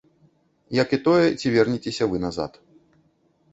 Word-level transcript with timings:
Як 0.77 0.89
і 0.97 0.99
тое, 1.09 1.27
ці 1.43 1.53
вернецеся 1.57 2.03
вы 2.13 2.17
назад. 2.27 2.61